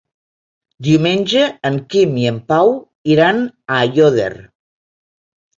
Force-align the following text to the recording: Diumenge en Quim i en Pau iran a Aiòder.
Diumenge 0.87 1.43
en 1.69 1.77
Quim 1.95 2.17
i 2.21 2.25
en 2.29 2.39
Pau 2.53 2.73
iran 3.17 3.45
a 3.51 3.79
Aiòder. 3.83 4.31